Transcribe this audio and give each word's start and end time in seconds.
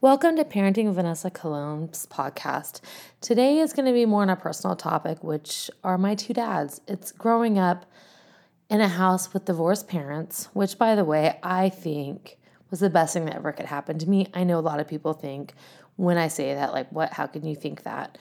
Welcome 0.00 0.36
to 0.36 0.44
Parenting 0.44 0.94
Vanessa 0.94 1.28
Cologne's 1.28 2.06
podcast. 2.06 2.80
Today 3.20 3.58
is 3.58 3.72
going 3.72 3.86
to 3.86 3.92
be 3.92 4.06
more 4.06 4.22
on 4.22 4.30
a 4.30 4.36
personal 4.36 4.76
topic, 4.76 5.24
which 5.24 5.72
are 5.82 5.98
my 5.98 6.14
two 6.14 6.32
dads. 6.32 6.80
It's 6.86 7.10
growing 7.10 7.58
up 7.58 7.84
in 8.70 8.80
a 8.80 8.86
house 8.86 9.34
with 9.34 9.46
divorced 9.46 9.88
parents, 9.88 10.50
which, 10.52 10.78
by 10.78 10.94
the 10.94 11.04
way, 11.04 11.40
I 11.42 11.68
think 11.68 12.38
was 12.70 12.78
the 12.78 12.88
best 12.88 13.12
thing 13.12 13.24
that 13.24 13.34
ever 13.34 13.50
could 13.50 13.66
happen 13.66 13.98
to 13.98 14.08
me. 14.08 14.28
I 14.32 14.44
know 14.44 14.60
a 14.60 14.60
lot 14.60 14.78
of 14.78 14.86
people 14.86 15.14
think 15.14 15.52
when 15.96 16.16
I 16.16 16.28
say 16.28 16.54
that, 16.54 16.72
like, 16.72 16.88
what, 16.92 17.14
how 17.14 17.26
can 17.26 17.44
you 17.44 17.56
think 17.56 17.82
that? 17.82 18.18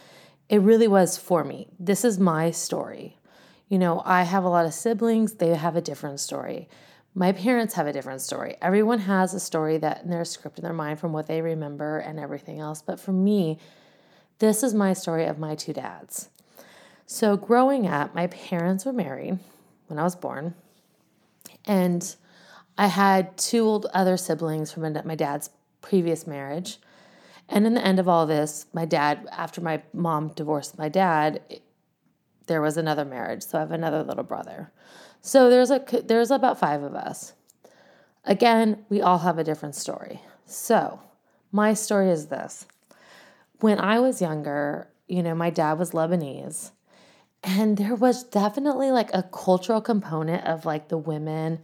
It 0.50 0.62
really 0.62 0.88
was 0.88 1.16
for 1.16 1.44
me. 1.44 1.68
This 1.80 2.04
is 2.04 2.18
my 2.18 2.50
story. 2.50 3.20
You 3.70 3.78
know, 3.78 4.02
I 4.04 4.24
have 4.24 4.44
a 4.44 4.50
lot 4.50 4.66
of 4.66 4.74
siblings, 4.74 5.36
they 5.36 5.54
have 5.54 5.76
a 5.76 5.82
different 5.82 6.22
story. 6.22 6.70
My 7.18 7.32
parents 7.32 7.74
have 7.74 7.88
a 7.88 7.94
different 7.94 8.22
story. 8.22 8.58
Everyone 8.62 9.00
has 9.00 9.34
a 9.34 9.40
story 9.40 9.80
that 9.80 10.04
in 10.04 10.12
their 10.12 10.24
script 10.24 10.60
in 10.60 10.64
their 10.64 10.72
mind 10.72 11.00
from 11.00 11.14
what 11.14 11.26
they 11.26 11.42
remember 11.42 11.98
and 11.98 12.20
everything 12.20 12.60
else. 12.60 12.84
But 12.84 13.00
for 13.00 13.12
me, 13.12 13.58
this 14.38 14.62
is 14.62 14.76
my 14.76 14.94
story 14.94 15.26
of 15.26 15.40
my 15.40 15.56
two 15.56 15.74
dads. 15.74 16.30
So, 17.08 17.36
growing 17.36 17.88
up, 17.88 18.14
my 18.14 18.28
parents 18.28 18.86
were 18.86 18.94
married 18.94 19.40
when 19.88 19.98
I 19.98 20.04
was 20.04 20.16
born. 20.16 20.54
And 21.66 22.16
I 22.78 22.86
had 22.86 23.36
two 23.36 23.66
old 23.66 23.88
other 23.96 24.16
siblings 24.16 24.72
from 24.72 24.84
my 25.04 25.16
dad's 25.16 25.50
previous 25.82 26.28
marriage. 26.28 26.78
And 27.50 27.66
in 27.66 27.74
the 27.74 27.84
end 27.84 27.98
of 27.98 28.08
all 28.08 28.28
this, 28.28 28.68
my 28.74 28.86
dad, 28.86 29.28
after 29.32 29.60
my 29.60 29.82
mom 29.92 30.34
divorced 30.36 30.78
my 30.78 30.88
dad, 30.88 31.42
there 32.46 32.62
was 32.62 32.78
another 32.78 33.06
marriage. 33.06 33.42
So 33.42 33.58
I 33.58 33.62
have 33.62 33.72
another 33.72 34.04
little 34.04 34.24
brother. 34.24 34.72
So 35.22 35.50
there's 35.50 35.72
a 35.72 35.84
there's 36.06 36.32
about 36.32 36.60
5 36.60 36.84
of 36.84 36.96
us. 36.96 37.34
Again, 38.24 38.86
we 38.90 39.02
all 39.02 39.20
have 39.20 39.38
a 39.38 39.44
different 39.44 39.76
story. 39.76 40.22
So, 40.46 41.00
my 41.52 41.74
story 41.74 42.10
is 42.10 42.28
this. 42.28 42.66
When 43.60 43.80
I 43.80 44.00
was 44.00 44.22
younger, 44.22 44.90
you 45.08 45.24
know, 45.24 45.34
my 45.34 45.50
dad 45.50 45.80
was 45.80 45.92
Lebanese, 45.92 46.72
and 47.44 47.78
there 47.78 47.96
was 47.96 48.24
definitely 48.24 48.92
like 48.92 49.10
a 49.14 49.24
cultural 49.24 49.82
component 49.82 50.46
of 50.46 50.66
like 50.66 50.90
the 50.90 50.98
women 50.98 51.60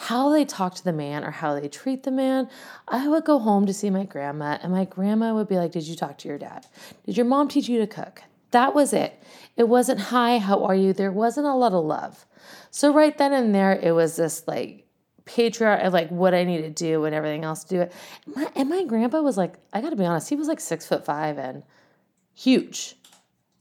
how 0.00 0.28
they 0.30 0.44
talk 0.44 0.76
to 0.76 0.84
the 0.84 0.92
man 0.92 1.24
or 1.24 1.32
how 1.32 1.58
they 1.58 1.68
treat 1.68 2.04
the 2.04 2.10
man. 2.12 2.48
I 2.86 3.08
would 3.08 3.24
go 3.24 3.40
home 3.40 3.66
to 3.66 3.74
see 3.74 3.90
my 3.90 4.04
grandma, 4.04 4.56
and 4.62 4.70
my 4.70 4.84
grandma 4.84 5.34
would 5.34 5.48
be 5.48 5.56
like, 5.56 5.72
Did 5.72 5.88
you 5.88 5.96
talk 5.96 6.18
to 6.18 6.28
your 6.28 6.38
dad? 6.38 6.66
Did 7.04 7.16
your 7.16 7.26
mom 7.26 7.48
teach 7.48 7.68
you 7.68 7.80
to 7.80 7.86
cook? 7.86 8.22
That 8.52 8.74
was 8.74 8.92
it. 8.92 9.20
It 9.56 9.68
wasn't, 9.68 9.98
Hi, 9.98 10.38
how 10.38 10.62
are 10.62 10.74
you? 10.74 10.92
There 10.92 11.10
wasn't 11.10 11.48
a 11.48 11.54
lot 11.54 11.72
of 11.72 11.84
love. 11.84 12.26
So 12.70 12.92
right 12.92 13.16
then 13.16 13.32
and 13.32 13.54
there, 13.54 13.72
it 13.72 13.92
was 13.92 14.16
this 14.16 14.46
like 14.46 14.86
patriarch 15.28 15.80
uh, 15.80 15.86
of 15.86 15.92
like 15.92 16.08
what 16.08 16.34
I 16.34 16.44
need 16.44 16.62
to 16.62 16.70
do 16.70 17.04
and 17.04 17.14
everything 17.14 17.44
else 17.44 17.64
to 17.64 17.74
do 17.74 17.80
it. 17.82 17.92
And 18.26 18.36
my, 18.36 18.52
and 18.56 18.68
my 18.68 18.84
grandpa 18.84 19.20
was 19.20 19.36
like, 19.36 19.54
I 19.72 19.80
got 19.80 19.90
to 19.90 19.96
be 19.96 20.04
honest, 20.04 20.28
he 20.28 20.36
was 20.36 20.48
like 20.48 20.60
six 20.60 20.86
foot 20.86 21.04
five 21.04 21.38
and 21.38 21.62
huge, 22.34 22.96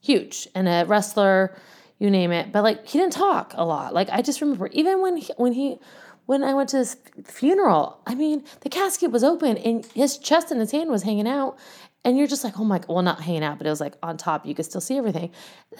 huge, 0.01 0.47
and 0.55 0.67
a 0.67 0.85
wrestler, 0.87 1.55
you 1.99 2.09
name 2.09 2.31
it. 2.31 2.51
But 2.51 2.63
like 2.63 2.87
he 2.87 2.97
didn't 2.97 3.13
talk 3.13 3.53
a 3.55 3.65
lot. 3.65 3.93
Like 3.93 4.09
I 4.09 4.21
just 4.21 4.41
remember 4.41 4.67
even 4.67 5.01
when 5.01 5.17
he, 5.17 5.33
when 5.37 5.53
he 5.53 5.79
when 6.25 6.43
I 6.43 6.53
went 6.53 6.69
to 6.69 6.77
his 6.77 6.97
funeral, 7.23 8.01
I 8.05 8.13
mean, 8.13 8.43
the 8.59 8.69
casket 8.69 9.11
was 9.11 9.23
open 9.23 9.57
and 9.57 9.85
his 9.87 10.17
chest 10.17 10.51
and 10.51 10.59
his 10.59 10.71
hand 10.71 10.89
was 10.89 11.03
hanging 11.03 11.27
out. 11.27 11.57
And 12.03 12.17
you're 12.17 12.27
just 12.27 12.43
like, 12.43 12.59
oh 12.59 12.63
my, 12.63 12.81
well, 12.87 13.01
not 13.01 13.21
hanging 13.21 13.43
out, 13.43 13.57
but 13.57 13.67
it 13.67 13.69
was 13.69 13.81
like 13.81 13.95
on 14.03 14.17
top. 14.17 14.45
You 14.45 14.53
could 14.53 14.65
still 14.65 14.81
see 14.81 14.97
everything. 14.97 15.31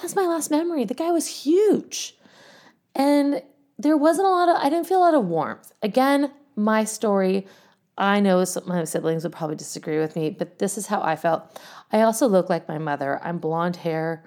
That's 0.01 0.15
my 0.15 0.25
last 0.25 0.49
memory. 0.49 0.83
The 0.85 0.93
guy 0.93 1.11
was 1.11 1.27
huge. 1.27 2.16
And 2.97 3.43
there 3.77 3.95
wasn't 3.95 4.27
a 4.27 4.31
lot 4.31 4.49
of, 4.49 4.57
I 4.57 4.69
didn't 4.69 4.87
feel 4.87 4.97
a 4.97 5.05
lot 5.05 5.13
of 5.13 5.25
warmth. 5.25 5.71
Again, 5.83 6.31
my 6.55 6.83
story, 6.83 7.45
I 7.95 8.19
know 8.19 8.43
some, 8.43 8.67
my 8.67 8.83
siblings 8.83 9.23
would 9.23 9.33
probably 9.33 9.55
disagree 9.55 9.99
with 9.99 10.15
me, 10.15 10.31
but 10.31 10.57
this 10.57 10.77
is 10.77 10.87
how 10.87 11.01
I 11.01 11.15
felt. 11.15 11.61
I 11.91 12.01
also 12.01 12.27
look 12.27 12.49
like 12.49 12.67
my 12.67 12.79
mother. 12.79 13.19
I'm 13.23 13.37
blonde 13.37 13.75
hair, 13.75 14.23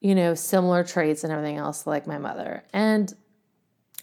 you 0.00 0.14
know, 0.14 0.34
similar 0.34 0.82
traits 0.82 1.24
and 1.24 1.32
everything 1.32 1.58
else 1.58 1.86
like 1.86 2.06
my 2.06 2.16
mother. 2.16 2.64
And 2.72 3.14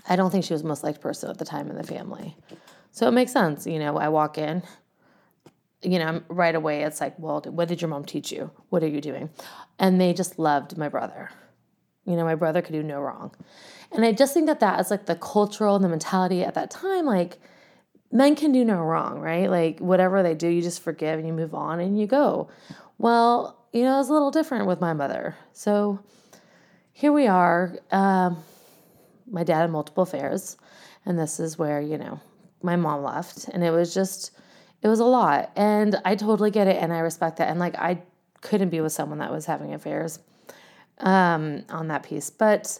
I 0.07 0.15
don't 0.15 0.29
think 0.29 0.45
she 0.45 0.53
was 0.53 0.61
the 0.61 0.67
most 0.67 0.83
liked 0.83 1.01
person 1.01 1.31
at 1.31 1.39
the 1.39 1.45
time 1.45 1.69
in 1.71 1.75
the 1.75 1.83
family. 1.83 2.37
So 2.91 3.07
it 3.07 3.11
makes 3.11 3.31
sense. 3.31 3.65
You 3.65 3.79
know, 3.79 3.97
I 3.97 4.09
walk 4.09 4.37
in, 4.37 4.61
you 5.81 5.97
know, 5.97 6.21
right 6.27 6.53
away 6.53 6.83
it's 6.83 7.01
like, 7.01 7.17
well, 7.17 7.41
what 7.47 7.67
did 7.67 7.81
your 7.81 7.89
mom 7.89 8.05
teach 8.05 8.31
you? 8.31 8.51
What 8.69 8.83
are 8.83 8.87
you 8.87 9.01
doing? 9.01 9.31
And 9.79 9.99
they 9.99 10.13
just 10.13 10.37
loved 10.37 10.77
my 10.77 10.87
brother. 10.87 11.31
You 12.05 12.15
know, 12.15 12.25
my 12.25 12.35
brother 12.35 12.61
could 12.61 12.73
do 12.73 12.83
no 12.83 12.99
wrong. 12.99 13.31
And 13.91 14.03
I 14.03 14.11
just 14.11 14.33
think 14.33 14.47
that 14.47 14.59
that 14.59 14.79
is 14.79 14.91
like 14.91 15.05
the 15.05 15.15
cultural 15.15 15.75
and 15.75 15.83
the 15.83 15.89
mentality 15.89 16.43
at 16.43 16.55
that 16.55 16.71
time. 16.71 17.05
Like, 17.05 17.37
men 18.11 18.35
can 18.35 18.51
do 18.51 18.65
no 18.65 18.81
wrong, 18.81 19.19
right? 19.19 19.49
Like, 19.49 19.79
whatever 19.79 20.23
they 20.23 20.35
do, 20.35 20.47
you 20.47 20.61
just 20.61 20.81
forgive 20.81 21.19
and 21.19 21.27
you 21.27 21.33
move 21.33 21.53
on 21.53 21.79
and 21.79 21.99
you 21.99 22.07
go. 22.07 22.49
Well, 22.97 23.57
you 23.71 23.83
know, 23.83 23.99
it's 23.99 24.09
a 24.09 24.13
little 24.13 24.31
different 24.31 24.67
with 24.67 24.81
my 24.81 24.93
mother. 24.93 25.35
So 25.53 25.99
here 26.91 27.11
we 27.11 27.27
are. 27.27 27.75
Um, 27.91 28.43
my 29.29 29.43
dad 29.43 29.61
had 29.61 29.71
multiple 29.71 30.03
affairs. 30.03 30.57
And 31.05 31.17
this 31.17 31.39
is 31.39 31.57
where, 31.57 31.81
you 31.81 31.97
know, 31.97 32.19
my 32.61 32.75
mom 32.75 33.03
left. 33.03 33.47
And 33.49 33.63
it 33.63 33.71
was 33.71 33.93
just, 33.93 34.31
it 34.81 34.87
was 34.87 34.99
a 34.99 35.05
lot. 35.05 35.51
And 35.55 35.95
I 36.05 36.15
totally 36.15 36.51
get 36.51 36.67
it. 36.67 36.81
And 36.81 36.93
I 36.93 36.99
respect 36.99 37.37
that. 37.37 37.49
And 37.49 37.59
like, 37.59 37.75
I 37.75 38.01
couldn't 38.41 38.69
be 38.69 38.81
with 38.81 38.91
someone 38.91 39.19
that 39.19 39.31
was 39.31 39.45
having 39.45 39.73
affairs 39.73 40.19
um, 40.99 41.63
on 41.69 41.87
that 41.87 42.03
piece. 42.03 42.29
But 42.29 42.79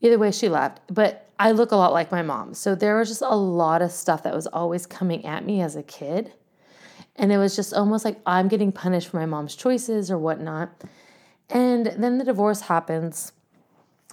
either 0.00 0.18
way, 0.18 0.30
she 0.30 0.48
left. 0.48 0.80
But 0.92 1.30
I 1.38 1.52
look 1.52 1.72
a 1.72 1.76
lot 1.76 1.92
like 1.92 2.12
my 2.12 2.22
mom. 2.22 2.54
So 2.54 2.74
there 2.74 2.98
was 2.98 3.08
just 3.08 3.22
a 3.22 3.34
lot 3.34 3.80
of 3.80 3.90
stuff 3.90 4.22
that 4.24 4.34
was 4.34 4.46
always 4.46 4.86
coming 4.86 5.24
at 5.24 5.44
me 5.44 5.62
as 5.62 5.74
a 5.74 5.82
kid. 5.82 6.32
And 7.16 7.32
it 7.32 7.38
was 7.38 7.56
just 7.56 7.72
almost 7.72 8.04
like 8.04 8.20
I'm 8.26 8.48
getting 8.48 8.72
punished 8.72 9.08
for 9.08 9.16
my 9.16 9.26
mom's 9.26 9.56
choices 9.56 10.10
or 10.10 10.18
whatnot. 10.18 10.70
And 11.48 11.86
then 11.86 12.18
the 12.18 12.24
divorce 12.24 12.62
happens. 12.62 13.32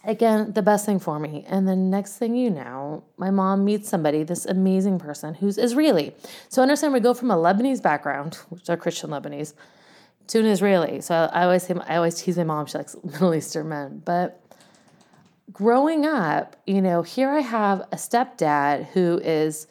Again, 0.03 0.53
the 0.53 0.61
best 0.61 0.85
thing 0.85 0.99
for 0.99 1.19
me. 1.19 1.43
And 1.47 1.67
the 1.67 1.75
next 1.75 2.17
thing 2.17 2.35
you 2.35 2.49
know, 2.49 3.03
my 3.17 3.29
mom 3.29 3.65
meets 3.65 3.89
somebody, 3.89 4.23
this 4.23 4.45
amazing 4.45 4.99
person 4.99 5.33
who's 5.33 5.57
Israeli. 5.57 6.15
So 6.47 6.61
understand 6.61 6.93
we 6.93 6.99
go 6.99 7.13
from 7.13 7.29
a 7.29 7.35
Lebanese 7.35 7.81
background, 7.81 8.35
which 8.49 8.69
are 8.69 8.77
Christian 8.77 9.09
Lebanese, 9.09 9.53
to 10.27 10.39
an 10.39 10.45
Israeli. 10.45 11.01
So 11.01 11.29
I 11.31 11.43
always 11.43 11.63
say, 11.63 11.75
I 11.87 11.95
always 11.95 12.21
tease 12.21 12.37
my 12.37 12.43
mom, 12.43 12.65
she 12.65 12.77
likes 12.77 12.95
Middle 13.03 13.33
Eastern 13.33 13.69
men. 13.69 14.01
But 14.03 14.41
growing 15.51 16.05
up, 16.05 16.55
you 16.65 16.81
know, 16.81 17.01
here 17.01 17.29
I 17.29 17.39
have 17.39 17.81
a 17.91 17.95
stepdad 17.95 18.87
who 18.87 19.19
is 19.23 19.67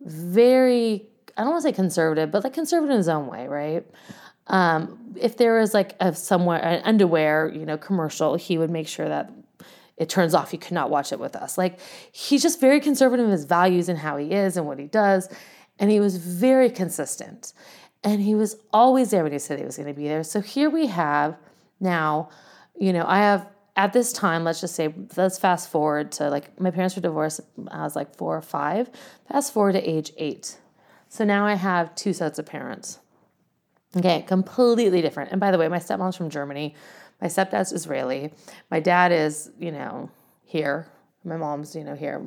very, 0.00 1.06
I 1.36 1.42
don't 1.42 1.50
want 1.50 1.62
to 1.62 1.68
say 1.68 1.72
conservative, 1.72 2.30
but 2.30 2.44
like 2.44 2.54
conservative 2.54 2.90
in 2.90 2.96
his 2.96 3.08
own 3.08 3.26
way, 3.26 3.46
right? 3.46 3.86
Um, 4.46 5.14
if 5.16 5.36
there 5.36 5.60
was 5.60 5.74
like 5.74 5.94
a 6.00 6.14
somewhere 6.14 6.58
an 6.58 6.82
underwear, 6.84 7.48
you 7.54 7.64
know, 7.64 7.76
commercial, 7.76 8.34
he 8.34 8.58
would 8.58 8.70
make 8.70 8.88
sure 8.88 9.08
that 9.08 9.30
it 9.96 10.08
turns 10.08 10.34
off. 10.34 10.52
You 10.52 10.58
could 10.58 10.72
not 10.72 10.90
watch 10.90 11.12
it 11.12 11.20
with 11.20 11.36
us. 11.36 11.58
Like 11.58 11.78
he's 12.10 12.42
just 12.42 12.58
very 12.58 12.80
conservative 12.80 13.26
in 13.26 13.30
his 13.30 13.44
values 13.44 13.88
and 13.88 13.98
how 13.98 14.16
he 14.16 14.32
is 14.32 14.56
and 14.56 14.66
what 14.66 14.78
he 14.78 14.86
does. 14.86 15.28
And 15.78 15.90
he 15.90 16.00
was 16.00 16.16
very 16.16 16.70
consistent. 16.70 17.52
And 18.02 18.20
he 18.20 18.34
was 18.34 18.56
always 18.72 19.10
there 19.10 19.22
when 19.22 19.32
he 19.32 19.38
said 19.38 19.58
he 19.58 19.64
was 19.64 19.76
going 19.76 19.88
to 19.88 19.94
be 19.94 20.08
there. 20.08 20.22
So 20.24 20.40
here 20.40 20.70
we 20.70 20.86
have 20.86 21.36
now, 21.80 22.30
you 22.78 22.92
know, 22.92 23.04
I 23.06 23.18
have 23.18 23.46
at 23.76 23.92
this 23.92 24.12
time, 24.12 24.44
let's 24.44 24.60
just 24.60 24.74
say, 24.74 24.92
let's 25.16 25.38
fast 25.38 25.70
forward 25.70 26.12
to 26.12 26.28
like 26.28 26.58
my 26.60 26.70
parents 26.70 26.96
were 26.96 27.02
divorced. 27.02 27.40
I 27.70 27.82
was 27.82 27.96
like 27.96 28.14
four 28.14 28.36
or 28.36 28.42
five. 28.42 28.90
Fast 29.28 29.52
forward 29.52 29.72
to 29.72 29.82
age 29.82 30.12
eight. 30.16 30.58
So 31.08 31.24
now 31.24 31.46
I 31.46 31.54
have 31.54 31.94
two 31.94 32.12
sets 32.12 32.38
of 32.38 32.46
parents. 32.46 32.98
Okay, 33.96 34.22
completely 34.22 35.02
different. 35.02 35.32
And 35.32 35.40
by 35.40 35.50
the 35.50 35.58
way, 35.58 35.68
my 35.68 35.78
stepmom's 35.78 36.16
from 36.16 36.30
Germany. 36.30 36.74
My 37.20 37.26
stepdad's 37.26 37.72
Israeli. 37.72 38.32
My 38.70 38.80
dad 38.80 39.12
is, 39.12 39.50
you 39.58 39.72
know, 39.72 40.10
here. 40.44 40.86
My 41.24 41.36
mom's, 41.36 41.74
you 41.74 41.84
know, 41.84 41.94
here. 41.94 42.24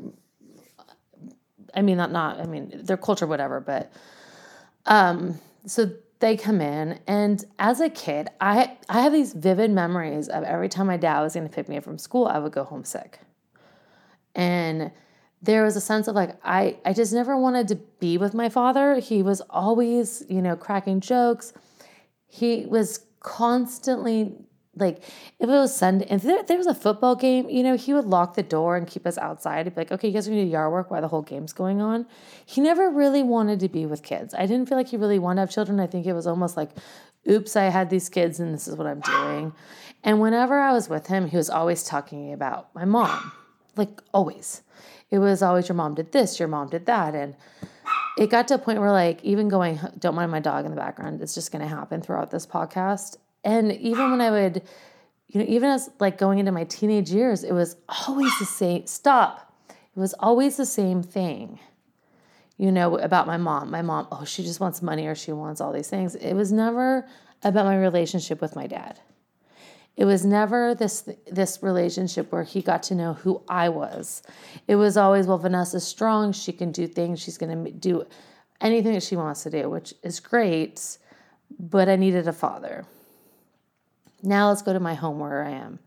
I 1.74 1.82
mean, 1.82 1.98
not 1.98 2.12
not. 2.12 2.40
I 2.40 2.46
mean, 2.46 2.72
their 2.84 2.98
culture, 2.98 3.26
whatever. 3.26 3.60
But 3.60 3.92
um, 4.86 5.40
so 5.66 5.92
they 6.20 6.38
come 6.38 6.62
in 6.62 7.00
and 7.06 7.44
as 7.60 7.82
a 7.82 7.90
kid 7.90 8.30
i 8.40 8.78
i 8.88 9.02
have 9.02 9.12
these 9.12 9.34
vivid 9.34 9.70
memories 9.72 10.30
of 10.30 10.44
every 10.44 10.70
time 10.70 10.88
my 10.88 10.98
dad 10.98 11.22
was 11.22 11.34
going 11.34 11.48
to 11.48 11.54
pick 11.54 11.68
me 11.68 11.78
up 11.78 11.84
from 11.84 11.98
school 11.98 12.28
i 12.28 12.38
would 12.40 12.52
go 12.52 12.64
homesick. 12.64 13.20
And 14.36 14.92
there 15.42 15.64
was 15.64 15.76
a 15.76 15.82
sense 15.82 16.08
of 16.08 16.16
like 16.16 16.38
i 16.44 16.78
i 16.86 16.94
just 16.94 17.14
never 17.14 17.38
wanted 17.38 17.68
to 17.68 17.76
be 18.00 18.18
with 18.18 18.34
my 18.34 18.50
father. 18.50 19.00
He 19.00 19.22
was 19.22 19.42
always 19.50 20.24
you 20.30 20.42
know 20.42 20.56
cracking 20.56 21.02
jokes. 21.02 21.54
He 22.28 22.66
was 22.66 23.06
constantly 23.20 24.36
like 24.76 25.04
if 25.40 25.42
it 25.42 25.48
was 25.48 25.76
Sunday, 25.76 26.08
if 26.10 26.24
there, 26.24 26.42
there, 26.44 26.58
was 26.58 26.68
a 26.68 26.74
football 26.74 27.16
game, 27.16 27.50
you 27.50 27.62
know, 27.62 27.76
he 27.76 27.94
would 27.94 28.06
lock 28.06 28.36
the 28.36 28.44
door 28.44 28.76
and 28.76 28.88
keep 28.88 29.06
us 29.06 29.18
outside. 29.18 29.66
He'd 29.66 29.76
be 29.76 29.82
like, 29.82 29.92
okay, 29.92 30.08
you 30.08 30.14
guys 30.14 30.28
are 30.28 30.32
gonna 30.32 30.44
do 30.44 30.50
yard 30.50 30.72
work 30.72 30.90
while 30.90 31.02
the 31.02 31.08
whole 31.08 31.22
game's 31.22 31.54
going 31.54 31.82
on. 31.82 32.08
He 32.46 32.60
never 32.60 32.90
really 32.90 33.22
wanted 33.22 33.60
to 33.60 33.70
be 33.70 33.86
with 33.86 34.02
kids. 34.02 34.34
I 34.34 34.46
didn't 34.46 34.68
feel 34.68 34.78
like 34.78 34.88
he 34.88 34.98
really 34.98 35.20
wanted 35.20 35.36
to 35.36 35.42
have 35.42 35.52
children. 35.52 35.80
I 35.80 35.88
think 35.88 36.06
it 36.06 36.14
was 36.14 36.26
almost 36.26 36.58
like, 36.58 36.72
oops, 37.30 37.56
I 37.56 37.66
had 37.66 37.90
these 37.90 38.10
kids 38.10 38.40
and 38.40 38.54
this 38.54 38.68
is 38.68 38.76
what 38.76 38.88
I'm 38.88 39.02
doing. 39.02 39.54
And 40.04 40.20
whenever 40.20 40.60
I 40.60 40.74
was 40.74 40.90
with 40.90 41.08
him, 41.08 41.28
he 41.28 41.38
was 41.38 41.50
always 41.50 41.84
talking 41.84 42.34
about 42.34 42.74
my 42.74 42.86
mom, 42.86 43.32
like 43.76 44.02
always. 44.14 44.64
It 45.12 45.20
was 45.20 45.44
always 45.44 45.70
your 45.70 45.76
mom 45.76 45.94
did 45.94 46.12
this, 46.12 46.40
your 46.40 46.48
mom 46.48 46.70
did 46.70 46.88
that. 46.88 47.14
And 47.14 47.36
it 48.18 48.30
got 48.30 48.48
to 48.48 48.56
a 48.56 48.58
point 48.58 48.80
where 48.80 48.92
like 48.92 49.24
even 49.24 49.50
going 49.50 49.80
don't 50.00 50.16
mind 50.16 50.32
my 50.32 50.40
dog 50.40 50.66
in 50.66 50.72
the 50.72 50.78
background 50.78 51.22
it's 51.22 51.34
just 51.34 51.52
going 51.52 51.62
to 51.62 51.68
happen 51.68 52.02
throughout 52.02 52.32
this 52.32 52.46
podcast 52.46 53.18
and 53.44 53.72
even 53.74 54.12
when 54.12 54.22
i 54.22 54.30
would 54.30 54.62
you 55.28 55.40
know 55.40 55.46
even 55.48 55.70
as 55.70 55.90
like 56.00 56.18
going 56.18 56.40
into 56.40 56.52
my 56.52 56.64
teenage 56.66 57.12
years 57.12 57.44
it 57.44 57.54
was 57.54 57.76
always 58.08 58.38
the 58.40 58.46
same 58.46 58.86
stop 58.86 59.54
it 59.70 60.00
was 60.00 60.14
always 60.20 60.58
the 60.58 60.66
same 60.66 61.04
thing 61.04 61.60
you 62.58 62.72
know 62.72 62.98
about 62.98 63.28
my 63.28 63.38
mom 63.38 63.70
my 63.70 63.82
mom 63.82 64.08
oh 64.12 64.26
she 64.26 64.44
just 64.44 64.60
wants 64.60 64.82
money 64.82 65.08
or 65.08 65.16
she 65.16 65.32
wants 65.32 65.62
all 65.62 65.72
these 65.72 65.90
things 65.90 66.16
it 66.16 66.34
was 66.34 66.52
never 66.52 67.08
about 67.44 67.66
my 67.66 67.78
relationship 67.78 68.42
with 68.42 68.56
my 68.56 68.68
dad 68.68 69.00
it 69.96 70.06
was 70.06 70.26
never 70.26 70.74
this 70.74 71.08
this 71.28 71.60
relationship 71.62 72.32
where 72.32 72.44
he 72.44 72.62
got 72.62 72.82
to 72.84 72.96
know 72.96 73.14
who 73.14 73.44
I 73.48 73.70
was. 73.70 74.24
It 74.68 74.76
was 74.76 74.98
always, 74.98 75.28
well, 75.28 75.38
Vanessa's 75.38 75.86
strong. 75.86 76.32
She 76.32 76.52
can 76.52 76.72
do 76.72 76.88
things. 76.88 77.22
She's 77.22 77.38
going 77.38 77.64
to 77.64 77.72
do 77.72 78.06
anything 78.60 78.94
that 78.94 79.04
she 79.04 79.16
wants 79.16 79.44
to 79.44 79.52
do, 79.52 79.70
which 79.70 79.94
is 80.02 80.20
great. 80.20 80.98
But 81.60 81.90
I 81.90 81.96
needed 81.96 82.28
a 82.28 82.34
father. 82.34 82.86
Now 84.24 84.50
let's 84.50 84.62
go 84.62 84.74
to 84.74 84.80
my 84.80 84.94
home 84.94 85.20
where 85.20 85.44
I 85.44 85.52
am. 85.52 85.80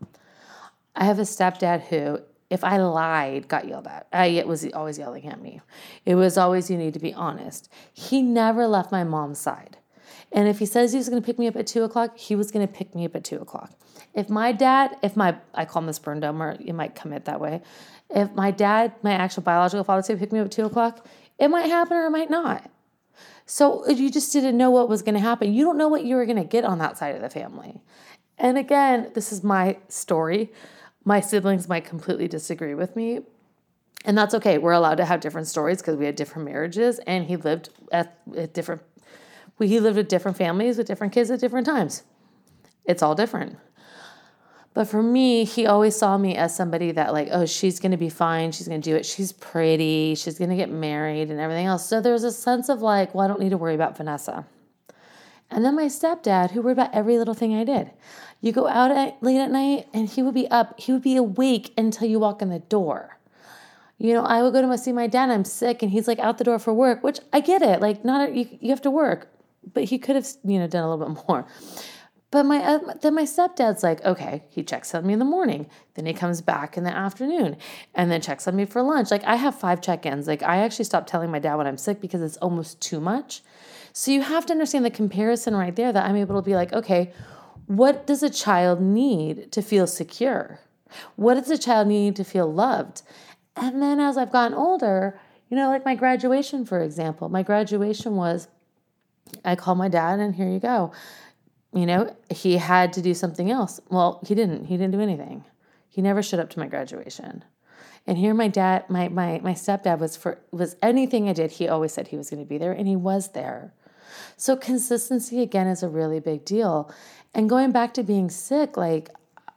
I 0.95 1.05
have 1.05 1.19
a 1.19 1.23
stepdad 1.23 1.81
who, 1.87 2.19
if 2.49 2.63
I 2.63 2.77
lied, 2.77 3.47
got 3.47 3.67
yelled 3.67 3.87
at. 3.87 4.07
I 4.13 4.43
was 4.45 4.65
always 4.73 4.97
yelling 4.99 5.27
at 5.27 5.41
me. 5.41 5.61
It 6.05 6.15
was 6.15 6.37
always, 6.37 6.69
you 6.69 6.77
need 6.77 6.93
to 6.93 6.99
be 6.99 7.13
honest. 7.13 7.69
He 7.91 8.21
never 8.21 8.67
left 8.67 8.91
my 8.91 9.03
mom's 9.03 9.39
side. 9.39 9.77
And 10.31 10.47
if 10.47 10.59
he 10.59 10.65
says 10.65 10.91
he 10.91 10.97
was 10.97 11.09
going 11.09 11.21
to 11.21 11.25
pick 11.25 11.39
me 11.39 11.47
up 11.47 11.55
at 11.55 11.67
two 11.67 11.83
o'clock, 11.83 12.17
he 12.17 12.35
was 12.35 12.51
going 12.51 12.65
to 12.65 12.71
pick 12.71 12.93
me 12.93 13.05
up 13.05 13.15
at 13.15 13.23
two 13.23 13.37
o'clock. 13.37 13.71
If 14.13 14.29
my 14.29 14.51
dad, 14.51 14.97
if 15.01 15.15
my, 15.15 15.35
I 15.53 15.65
call 15.65 15.81
him 15.81 15.87
the 15.87 15.93
sperm 15.93 16.19
donor, 16.19 16.57
you 16.59 16.73
might 16.73 16.95
commit 16.95 17.25
that 17.25 17.39
way. 17.39 17.61
If 18.09 18.33
my 18.33 18.51
dad, 18.51 18.93
my 19.03 19.13
actual 19.13 19.43
biological 19.43 19.83
father, 19.83 20.01
said 20.01 20.19
pick 20.19 20.31
me 20.31 20.39
up 20.39 20.45
at 20.45 20.51
two 20.51 20.65
o'clock, 20.65 21.05
it 21.39 21.49
might 21.49 21.67
happen 21.67 21.97
or 21.97 22.05
it 22.05 22.11
might 22.11 22.29
not. 22.29 22.69
So 23.45 23.87
you 23.87 24.11
just 24.11 24.33
didn't 24.33 24.57
know 24.57 24.69
what 24.69 24.89
was 24.89 25.01
going 25.01 25.15
to 25.15 25.21
happen. 25.21 25.53
You 25.53 25.63
don't 25.63 25.77
know 25.77 25.87
what 25.87 26.03
you 26.03 26.15
were 26.15 26.25
going 26.25 26.37
to 26.37 26.43
get 26.43 26.65
on 26.65 26.79
that 26.79 26.97
side 26.97 27.15
of 27.15 27.21
the 27.21 27.29
family. 27.29 27.79
And 28.37 28.57
again, 28.57 29.11
this 29.13 29.31
is 29.31 29.43
my 29.43 29.77
story. 29.87 30.51
My 31.03 31.19
siblings 31.21 31.67
might 31.67 31.85
completely 31.85 32.27
disagree 32.27 32.75
with 32.75 32.95
me. 32.95 33.21
And 34.05 34.17
that's 34.17 34.33
okay. 34.35 34.57
We're 34.57 34.73
allowed 34.73 34.95
to 34.95 35.05
have 35.05 35.19
different 35.19 35.47
stories 35.47 35.79
because 35.79 35.95
we 35.95 36.05
had 36.05 36.15
different 36.15 36.45
marriages 36.45 36.99
and 36.99 37.25
he 37.25 37.35
lived 37.35 37.69
at, 37.91 38.19
at 38.35 38.53
different 38.53 38.81
we, 39.57 39.67
he 39.67 39.79
lived 39.79 39.97
with 39.97 40.07
different 40.07 40.37
families 40.37 40.77
with 40.77 40.87
different 40.87 41.13
kids 41.13 41.31
at 41.31 41.39
different 41.39 41.65
times. 41.65 42.03
It's 42.85 43.01
all 43.01 43.15
different. 43.15 43.57
But 44.73 44.87
for 44.87 45.01
me, 45.01 45.43
he 45.43 45.65
always 45.65 45.95
saw 45.95 46.17
me 46.17 46.35
as 46.35 46.55
somebody 46.55 46.91
that, 46.91 47.11
like, 47.11 47.29
oh, 47.31 47.47
she's 47.47 47.79
going 47.79 47.91
to 47.91 47.97
be 47.97 48.09
fine. 48.09 48.51
She's 48.51 48.67
going 48.67 48.79
to 48.79 48.89
do 48.89 48.95
it. 48.95 49.05
She's 49.05 49.31
pretty. 49.31 50.13
She's 50.13 50.37
going 50.37 50.51
to 50.51 50.55
get 50.55 50.69
married 50.69 51.31
and 51.31 51.39
everything 51.39 51.65
else. 51.65 51.87
So 51.89 51.99
there's 51.99 52.23
a 52.23 52.31
sense 52.31 52.69
of, 52.69 52.83
like, 52.83 53.15
well, 53.15 53.25
I 53.25 53.27
don't 53.27 53.39
need 53.39 53.49
to 53.49 53.57
worry 53.57 53.73
about 53.73 53.97
Vanessa. 53.97 54.45
And 55.49 55.63
then 55.63 55.75
my 55.75 55.85
stepdad, 55.85 56.51
who 56.51 56.61
worried 56.61 56.73
about 56.73 56.93
every 56.93 57.17
little 57.17 57.33
thing 57.33 57.55
I 57.55 57.63
did. 57.63 57.91
You 58.41 58.51
go 58.51 58.67
out 58.67 58.91
at, 58.91 59.21
late 59.23 59.39
at 59.39 59.49
night, 59.49 59.87
and 59.93 60.09
he 60.09 60.21
would 60.21 60.33
be 60.33 60.47
up. 60.49 60.79
He 60.79 60.91
would 60.91 61.01
be 61.01 61.15
awake 61.15 61.73
until 61.77 62.07
you 62.07 62.19
walk 62.19 62.41
in 62.41 62.49
the 62.49 62.59
door. 62.59 63.17
You 63.97 64.13
know, 64.13 64.23
I 64.23 64.43
would 64.43 64.53
go 64.53 64.61
to 64.61 64.77
see 64.77 64.91
my 64.91 65.07
dad. 65.07 65.29
I'm 65.29 65.45
sick, 65.45 65.81
and 65.81 65.91
he's 65.91 66.07
like 66.07 66.19
out 66.19 66.37
the 66.37 66.43
door 66.43 66.59
for 66.59 66.73
work, 66.73 67.03
which 67.03 67.19
I 67.33 67.39
get 67.39 67.61
it. 67.61 67.81
Like, 67.81 68.05
not 68.05 68.29
a, 68.29 68.37
you, 68.37 68.47
you 68.59 68.69
have 68.69 68.81
to 68.81 68.91
work 68.91 69.29
but 69.73 69.85
he 69.85 69.97
could 69.97 70.15
have 70.15 70.27
you 70.43 70.59
know 70.59 70.67
done 70.67 70.83
a 70.83 70.89
little 70.89 71.13
bit 71.13 71.23
more 71.27 71.45
but 72.31 72.43
my 72.43 72.57
uh, 72.57 72.79
then 73.01 73.15
my 73.15 73.23
stepdad's 73.23 73.83
like 73.83 74.03
okay 74.03 74.43
he 74.49 74.63
checks 74.63 74.93
on 74.93 75.05
me 75.05 75.13
in 75.13 75.19
the 75.19 75.25
morning 75.25 75.67
then 75.95 76.05
he 76.05 76.13
comes 76.13 76.41
back 76.41 76.77
in 76.77 76.83
the 76.83 76.91
afternoon 76.91 77.55
and 77.95 78.11
then 78.11 78.21
checks 78.21 78.47
on 78.47 78.55
me 78.55 78.65
for 78.65 78.81
lunch 78.81 79.11
like 79.11 79.23
i 79.23 79.35
have 79.35 79.55
five 79.55 79.81
check-ins 79.81 80.27
like 80.27 80.43
i 80.43 80.57
actually 80.57 80.85
stopped 80.85 81.07
telling 81.07 81.31
my 81.31 81.39
dad 81.39 81.55
when 81.55 81.67
i'm 81.67 81.77
sick 81.77 82.01
because 82.01 82.21
it's 82.21 82.37
almost 82.37 82.79
too 82.81 82.99
much 82.99 83.41
so 83.97 84.11
you 84.11 84.21
have 84.21 84.45
to 84.45 84.53
understand 84.53 84.85
the 84.85 84.91
comparison 84.91 85.55
right 85.55 85.75
there 85.75 85.91
that 85.91 86.05
i'm 86.05 86.15
able 86.15 86.35
to 86.35 86.45
be 86.45 86.55
like 86.55 86.71
okay 86.73 87.11
what 87.65 88.07
does 88.07 88.23
a 88.23 88.29
child 88.29 88.81
need 88.81 89.51
to 89.51 89.61
feel 89.61 89.87
secure 89.87 90.59
what 91.15 91.33
does 91.33 91.49
a 91.49 91.57
child 91.57 91.87
need 91.87 92.15
to 92.15 92.23
feel 92.23 92.51
loved 92.51 93.01
and 93.55 93.81
then 93.81 93.99
as 93.99 94.17
i've 94.17 94.31
gotten 94.31 94.57
older 94.57 95.19
you 95.49 95.57
know 95.57 95.69
like 95.69 95.85
my 95.85 95.95
graduation 95.95 96.65
for 96.65 96.79
example 96.81 97.27
my 97.27 97.43
graduation 97.43 98.15
was 98.15 98.47
I 99.43 99.55
called 99.55 99.77
my 99.77 99.89
dad, 99.89 100.19
and 100.19 100.35
here 100.35 100.49
you 100.49 100.59
go. 100.59 100.91
You 101.73 101.85
know, 101.85 102.15
he 102.29 102.57
had 102.57 102.93
to 102.93 103.01
do 103.01 103.13
something 103.13 103.51
else. 103.51 103.79
Well, 103.89 104.21
he 104.25 104.35
didn't. 104.35 104.65
He 104.65 104.77
didn't 104.77 104.93
do 104.93 105.01
anything. 105.01 105.43
He 105.89 106.01
never 106.01 106.23
showed 106.23 106.39
up 106.39 106.49
to 106.51 106.59
my 106.59 106.67
graduation. 106.67 107.43
And 108.05 108.17
here 108.17 108.33
my 108.33 108.47
dad, 108.47 108.89
my 108.89 109.09
my 109.09 109.39
my 109.43 109.53
stepdad 109.53 109.99
was 109.99 110.15
for 110.15 110.39
was 110.51 110.75
anything 110.81 111.27
I 111.27 111.33
did, 111.33 111.51
he 111.51 111.67
always 111.67 111.93
said 111.93 112.07
he 112.07 112.17
was 112.17 112.29
going 112.29 112.41
to 112.41 112.47
be 112.47 112.57
there 112.57 112.71
and 112.71 112.87
he 112.87 112.95
was 112.95 113.33
there. 113.33 113.73
So 114.35 114.55
consistency 114.55 115.41
again 115.41 115.67
is 115.67 115.83
a 115.83 115.89
really 115.89 116.19
big 116.19 116.45
deal. 116.45 116.91
And 117.33 117.49
going 117.49 117.71
back 117.71 117.93
to 117.95 118.03
being 118.03 118.29
sick, 118.29 118.77
like 118.77 119.09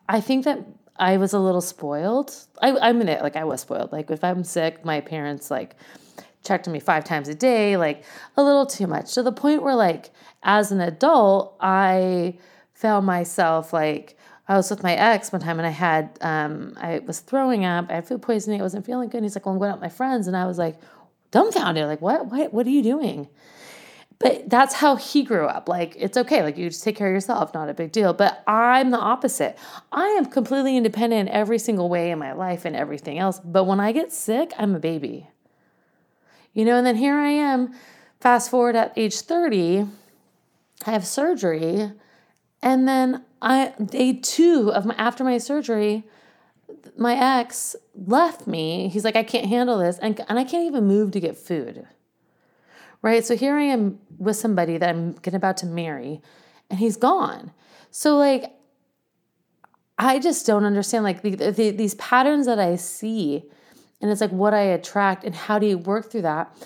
I 0.09 0.21
think 0.21 0.45
that 0.45 0.65
I 0.97 1.17
was 1.17 1.33
a 1.33 1.39
little 1.39 1.61
spoiled. 1.61 2.35
I, 2.61 2.77
I'm 2.79 3.01
it, 3.03 3.23
like 3.23 3.37
I 3.37 3.45
was 3.45 3.63
spoiled. 3.63 3.93
Like 3.93 4.11
if 4.11 4.23
I'm 4.23 4.45
sick, 4.45 4.85
my 4.85 5.01
parents 5.01 5.51
like 5.51 5.77
checked 6.45 6.67
on 6.67 6.73
me 6.73 6.81
five 6.81 7.05
times 7.05 7.29
a 7.29 7.35
day, 7.35 7.77
like 7.77 8.05
a 8.37 8.43
little 8.43 8.67
too 8.67 8.87
much 8.87 9.15
to 9.15 9.23
the 9.23 9.33
point 9.33 9.63
where, 9.63 9.75
like, 9.75 10.11
as 10.43 10.73
an 10.73 10.81
adult, 10.81 11.57
I 11.61 12.39
found 12.73 13.07
myself 13.07 13.73
like, 13.73 14.17
I 14.49 14.57
was 14.57 14.71
with 14.71 14.83
my 14.83 14.95
ex 14.95 15.31
one 15.31 15.41
time 15.41 15.59
and 15.59 15.67
I 15.67 15.71
had, 15.71 16.19
um, 16.23 16.75
I 16.81 17.01
was 17.01 17.21
throwing 17.21 17.65
up, 17.65 17.87
I 17.89 17.95
had 17.95 18.09
food 18.09 18.23
poisoning, 18.23 18.61
I 18.61 18.65
wasn't 18.65 18.85
feeling 18.85 19.09
good. 19.09 19.19
And 19.19 19.25
he's 19.25 19.37
like, 19.37 19.47
well, 19.47 19.53
I'm 19.55 19.59
going 19.59 19.71
out 19.71 19.77
with 19.77 19.83
my 19.83 19.95
friends. 19.95 20.27
And 20.27 20.37
I 20.37 20.47
was 20.47 20.59
like, 20.59 20.77
dumbfounded, 21.31 21.87
like, 21.87 22.01
what, 22.01 22.27
what, 22.27 22.53
what 22.53 22.67
are 22.67 22.71
you 22.71 22.83
doing? 22.83 23.29
But 24.21 24.51
that's 24.51 24.75
how 24.75 24.97
he 24.97 25.23
grew 25.23 25.47
up. 25.47 25.67
Like, 25.67 25.97
it's 25.97 26.19
okay. 26.19 26.43
Like, 26.43 26.59
you 26.59 26.69
just 26.69 26.85
take 26.85 26.95
care 26.95 27.09
of 27.09 27.15
yourself, 27.15 27.55
not 27.55 27.71
a 27.71 27.75
big 27.75 27.91
deal. 27.91 28.13
But 28.13 28.45
I'm 28.47 28.91
the 28.91 28.99
opposite. 28.99 29.59
I 29.91 30.09
am 30.09 30.27
completely 30.27 30.77
independent 30.77 31.29
in 31.29 31.35
every 31.35 31.59
single 31.59 31.89
way 31.89 32.11
in 32.11 32.19
my 32.19 32.33
life 32.33 32.67
and 32.67 32.77
everything 32.77 33.19
else. 33.19 33.41
But 33.43 33.65
when 33.65 33.81
I 33.81 33.93
get 33.93 34.13
sick, 34.13 34.53
I'm 34.59 34.75
a 34.75 34.79
baby. 34.79 35.31
You 36.53 36.67
know, 36.67 36.77
and 36.77 36.87
then 36.87 36.97
here 36.97 37.15
I 37.15 37.31
am, 37.31 37.75
fast 38.21 38.51
forward 38.51 38.77
at 38.77 38.93
age 38.95 39.21
30, 39.21 39.87
I 40.87 40.91
have 40.91 41.07
surgery. 41.07 41.91
And 42.63 42.87
then 42.87 43.25
I 43.41 43.73
day 43.83 44.13
two 44.13 44.71
of 44.71 44.85
my 44.85 44.95
after 44.97 45.25
my 45.25 45.39
surgery, 45.39 46.05
my 46.99 47.15
ex 47.39 47.75
left 47.95 48.47
me. 48.47 48.89
He's 48.89 49.05
like, 49.05 49.17
I 49.17 49.23
can't 49.23 49.47
handle 49.47 49.79
this. 49.79 49.99
And, 49.99 50.21
and 50.29 50.39
I 50.39 50.45
can't 50.45 50.67
even 50.67 50.87
move 50.87 51.13
to 51.13 51.21
get 51.21 51.39
food. 51.39 51.87
Right. 53.03 53.25
So 53.25 53.37
here 53.37 53.55
I 53.55 53.63
am 53.63 53.99
with 54.19 54.37
somebody 54.37 54.77
that 54.79 54.89
I'm 54.89 55.13
getting 55.13 55.37
about 55.37 55.57
to 55.59 55.67
marry, 55.67 56.21
and 56.69 56.79
he's 56.79 56.97
gone. 56.97 57.53
So 57.91 58.17
like 58.17 58.53
I 59.99 60.19
just 60.19 60.47
don't 60.47 60.65
understand 60.65 61.05
like 61.05 61.21
the, 61.21 61.51
the, 61.51 61.71
these 61.71 61.95
patterns 61.97 62.47
that 62.47 62.59
I 62.59 62.77
see 62.77 63.45
and 64.01 64.11
it's 64.11 64.23
like 64.23 64.31
what 64.31 64.55
I 64.55 64.63
attract 64.63 65.25
and 65.25 65.35
how 65.35 65.59
do 65.59 65.67
you 65.67 65.77
work 65.77 66.11
through 66.11 66.23
that. 66.23 66.57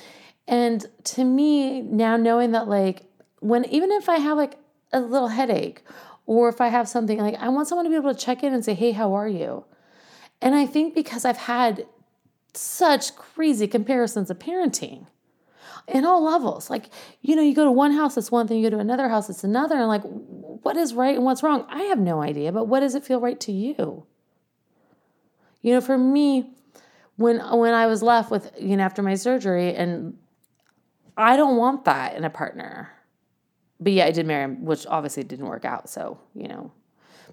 And 0.47 0.87
to 1.05 1.25
me, 1.25 1.83
now 1.83 2.17
knowing 2.17 2.53
that, 2.53 2.69
like, 2.69 3.03
when 3.41 3.65
even 3.67 3.91
if 3.91 4.09
I 4.09 4.17
have 4.17 4.37
like 4.37 4.57
a 4.93 5.01
little 5.01 5.29
headache 5.29 5.83
or 6.27 6.49
if 6.49 6.61
I 6.61 6.69
have 6.69 6.89
something, 6.89 7.19
like, 7.19 7.35
I 7.35 7.49
want 7.49 7.67
someone 7.67 7.85
to 7.87 7.91
be 7.91 7.97
able 7.97 8.15
to 8.15 8.19
check 8.19 8.45
in 8.45 8.55
and 8.55 8.65
say, 8.65 8.75
hey, 8.75 8.93
how 8.93 9.15
are 9.15 9.29
you? 9.29 9.65
And 10.41 10.55
I 10.55 10.67
think 10.67 10.95
because 10.95 11.25
I've 11.25 11.39
had 11.39 11.87
such 12.53 13.17
crazy 13.17 13.67
comparisons 13.67 14.31
of 14.31 14.39
parenting 14.39 15.07
in 15.89 16.05
all 16.05 16.23
levels. 16.25 16.71
Like, 16.71 16.91
you 17.23 17.37
know, 17.37 17.43
you 17.43 17.55
go 17.55 17.65
to 17.65 17.73
one 17.73 17.93
house, 17.93 18.17
it's 18.17 18.31
one 18.31 18.49
thing, 18.49 18.59
you 18.59 18.71
go 18.71 18.77
to 18.77 18.81
another 18.81 19.09
house, 19.09 19.29
it's 19.29 19.45
another. 19.45 19.77
And 19.77 19.89
like, 19.89 20.03
what 20.05 20.77
is 20.77 20.95
right 20.95 21.15
and 21.15 21.25
what's 21.25 21.43
wrong? 21.43 21.67
I 21.69 21.83
have 21.85 21.99
no 21.99 22.23
idea, 22.23 22.53
but 22.53 22.65
what 22.67 22.81
does 22.81 22.95
it 22.95 23.05
feel 23.05 23.21
right 23.21 23.39
to 23.41 23.53
you? 23.53 24.07
You 25.63 25.75
know, 25.75 25.81
for 25.81 25.97
me, 25.97 26.51
when 27.17 27.39
when 27.39 27.75
I 27.75 27.87
was 27.87 28.03
left 28.03 28.31
with 28.31 28.53
you 28.59 28.77
know 28.77 28.83
after 28.83 29.03
my 29.03 29.15
surgery 29.15 29.75
and 29.75 30.19
I 31.17 31.37
don't 31.37 31.57
want 31.57 31.85
that 31.85 32.17
in 32.17 32.25
a 32.25 32.31
partner. 32.31 32.91
But 33.81 33.93
yeah, 33.93 34.07
I 34.07 34.11
did 34.11 34.27
marry 34.27 34.45
him, 34.45 34.65
which 34.65 34.87
obviously 34.87 35.25
didn't 35.25 35.47
work 35.47 35.65
out. 35.65 35.89
So, 35.89 36.19
you 36.35 36.49
know, 36.49 36.73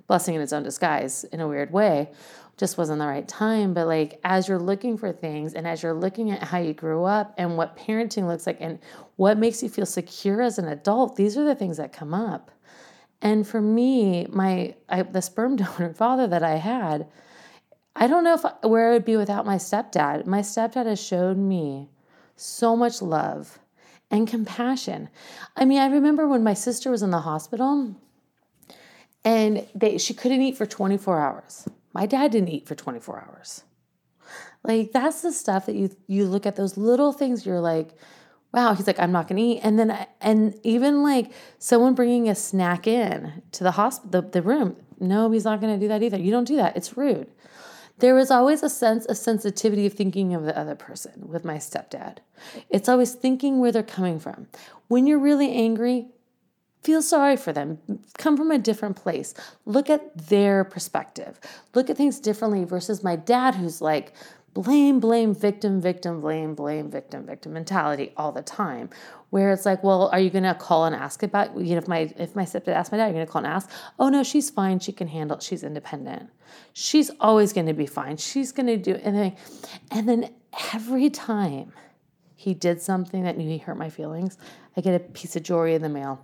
blessing 0.08 0.36
in 0.36 0.42
its 0.42 0.54
own 0.54 0.64
disguise 0.64 1.24
in 1.26 1.40
a 1.40 1.48
weird 1.48 1.72
way. 1.72 2.12
Just 2.58 2.78
wasn't 2.78 3.00
the 3.00 3.08
right 3.08 3.28
time. 3.28 3.74
But 3.74 3.88
like 3.88 4.20
as 4.24 4.48
you're 4.48 4.60
looking 4.60 4.98
for 4.98 5.12
things 5.12 5.54
and 5.54 5.68
as 5.68 5.82
you're 5.82 5.94
looking 5.94 6.32
at 6.32 6.44
how 6.44 6.60
you 6.60 6.74
grew 6.74 7.04
up 7.06 7.34
and 7.38 7.58
what 7.58 7.78
parenting 7.78 8.28
looks 8.28 8.46
like 8.46 8.58
and 8.60 8.80
what 9.16 9.38
makes 9.38 9.64
you 9.64 9.70
feel 9.70 9.86
secure 9.86 10.42
as 10.42 10.58
an 10.60 10.68
adult, 10.68 11.16
these 11.16 11.38
are 11.38 11.44
the 11.44 11.56
things 11.56 11.78
that 11.78 11.94
come 11.94 12.14
up. 12.14 12.52
And 13.22 13.48
for 13.48 13.62
me, 13.62 14.26
my 14.30 14.76
I, 14.90 15.04
the 15.04 15.22
sperm 15.22 15.56
donor 15.58 15.94
father 15.94 16.28
that 16.28 16.44
I 16.44 16.56
had, 16.56 17.08
I 17.96 18.08
don't 18.08 18.24
know 18.24 18.36
if 18.36 18.46
where 18.64 18.90
I 18.90 18.94
would 18.94 19.06
be 19.06 19.18
without 19.18 19.46
my 19.46 19.56
stepdad. 19.56 20.26
My 20.26 20.40
stepdad 20.40 20.86
has 20.86 21.02
showed 21.02 21.38
me 21.38 21.90
so 22.36 22.76
much 22.76 23.02
love 23.02 23.60
and 24.10 24.28
compassion. 24.28 25.10
I 25.56 25.66
mean, 25.66 25.80
I 25.80 25.88
remember 25.88 26.28
when 26.28 26.44
my 26.44 26.54
sister 26.54 26.92
was 26.92 27.04
in 27.04 27.12
the 27.12 27.22
hospital 27.22 27.96
and 29.24 29.68
they 29.76 29.98
she 29.98 30.14
couldn't 30.14 30.42
eat 30.42 30.58
for 30.58 30.66
24 30.66 31.20
hours. 31.20 31.68
My 31.94 32.06
dad 32.06 32.32
didn't 32.32 32.50
eat 32.50 32.68
for 32.68 32.76
24 32.76 33.28
hours. 33.28 33.64
Like 34.64 34.92
that's 34.92 35.22
the 35.22 35.32
stuff 35.32 35.66
that 35.66 35.76
you 35.76 35.90
you 36.08 36.26
look 36.26 36.46
at 36.46 36.56
those 36.56 36.78
little 36.78 37.12
things 37.12 37.46
you're 37.46 37.60
like 37.60 37.98
wow, 38.54 38.74
he's 38.74 38.88
like, 38.88 39.00
I'm 39.00 39.12
not 39.12 39.28
gonna 39.28 39.42
eat. 39.42 39.62
And 39.64 39.80
then, 39.80 40.08
and 40.20 40.60
even 40.64 41.04
like 41.04 41.32
someone 41.60 41.96
bringing 41.96 42.30
a 42.30 42.36
snack 42.36 42.88
in 42.88 43.42
to 43.54 43.64
the 43.64 43.72
hospital, 43.72 44.22
the, 44.22 44.28
the 44.30 44.42
room, 44.42 44.76
no, 45.00 45.32
he's 45.32 45.46
not 45.46 45.62
gonna 45.62 45.78
do 45.78 45.88
that 45.88 46.04
either. 46.04 46.18
You 46.18 46.32
don't 46.32 46.48
do 46.48 46.58
that. 46.58 46.76
It's 46.76 46.98
rude. 46.98 47.28
There 48.00 48.16
was 48.16 48.32
always 48.32 48.64
a 48.64 48.70
sense 48.70 49.06
of 49.06 49.18
sensitivity 49.18 49.86
of 49.86 49.94
thinking 49.94 50.34
of 50.34 50.44
the 50.44 50.58
other 50.58 50.76
person 50.76 51.28
with 51.30 51.46
my 51.46 51.58
stepdad. 51.58 52.18
It's 52.70 52.90
always 52.90 53.14
thinking 53.14 53.60
where 53.60 53.72
they're 53.72 53.84
coming 53.84 54.20
from. 54.20 54.48
When 54.88 55.06
you're 55.06 55.20
really 55.20 55.54
angry, 55.54 56.08
feel 56.84 57.02
sorry 57.02 57.38
for 57.38 57.54
them. 57.54 57.80
Come 58.18 58.38
from 58.38 58.52
a 58.52 58.58
different 58.58 58.96
place. 58.96 59.34
Look 59.66 59.90
at 59.90 60.28
their 60.30 60.64
perspective. 60.64 61.40
Look 61.74 61.90
at 61.90 61.98
things 61.98 62.20
differently 62.20 62.64
versus 62.64 63.04
my 63.04 63.16
dad, 63.16 63.56
who's 63.56 63.82
like, 63.82 64.14
blame, 64.54 65.00
blame, 65.00 65.34
victim, 65.34 65.80
victim, 65.80 66.20
blame, 66.20 66.56
blame, 66.56 66.90
victim, 66.90 67.26
victim 67.26 67.54
mentality 67.54 68.12
all 68.18 68.32
the 68.32 68.42
time. 68.42 68.90
Where 69.30 69.54
it's 69.54 69.66
like, 69.66 69.84
well, 69.84 70.10
are 70.12 70.20
you 70.20 70.30
gonna 70.30 70.56
call 70.56 70.86
and 70.86 70.96
ask 70.96 71.24
about 71.24 71.56
you 71.58 71.72
know 71.72 71.78
if 71.78 71.88
my 71.88 72.14
if 72.18 72.36
my 72.36 72.44
stepdad 72.44 72.70
asked 72.70 72.92
my 72.92 72.98
dad, 72.98 73.06
you're 73.06 73.14
gonna 73.14 73.28
call 73.28 73.46
and 73.46 73.54
ask, 73.54 73.70
oh 73.98 74.10
no, 74.10 74.24
she's 74.24 74.50
fine, 74.50 74.80
she 74.80 74.92
can 74.92 75.08
handle 75.08 75.38
it, 75.38 75.44
she's 75.44 75.64
independent. 75.64 76.30
She's 76.74 77.10
always 77.22 77.54
gonna 77.54 77.74
be 77.74 77.86
fine. 77.86 78.18
She's 78.18 78.52
gonna 78.52 78.76
do 78.76 78.96
and 78.96 79.16
then 79.16 79.36
and 79.90 80.10
then 80.10 80.34
every 80.74 81.10
time 81.10 81.72
he 82.36 82.54
did 82.54 82.82
something 82.82 83.24
that 83.24 83.38
knew 83.38 83.48
he 83.48 83.60
hurt 83.60 83.78
my 83.78 83.90
feelings, 83.90 84.38
I 84.76 84.82
get 84.82 84.96
a 84.96 85.00
piece 85.00 85.36
of 85.38 85.44
jewelry 85.44 85.76
in 85.76 85.82
the 85.82 85.90
mail 85.90 86.22